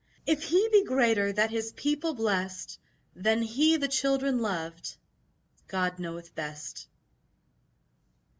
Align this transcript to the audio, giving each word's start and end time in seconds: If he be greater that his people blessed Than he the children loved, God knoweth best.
If 0.25 0.41
he 0.41 0.67
be 0.71 0.83
greater 0.83 1.31
that 1.31 1.51
his 1.51 1.73
people 1.73 2.15
blessed 2.15 2.79
Than 3.15 3.43
he 3.43 3.77
the 3.77 3.87
children 3.87 4.39
loved, 4.39 4.97
God 5.67 5.99
knoweth 5.99 6.33
best. 6.33 6.87